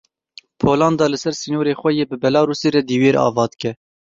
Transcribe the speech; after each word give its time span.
Polanda 0.61 1.05
li 1.11 1.17
ser 1.23 1.33
sînorê 1.41 1.73
xwe 1.79 1.91
yê 1.97 2.05
bi 2.09 2.17
Belarusê 2.23 2.67
re 2.75 2.81
dîwêr 2.89 3.15
ava 3.25 3.45
dike. 3.51 3.71